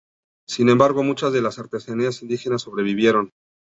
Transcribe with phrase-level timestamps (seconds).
[0.47, 3.29] Sin embargo, muchas de las artesanías indígenas sobrevivieron.